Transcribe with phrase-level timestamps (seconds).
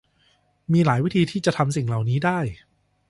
[0.71, 2.39] มีหลายวิธีที่จะทำสิ่งเหล่านี้ได้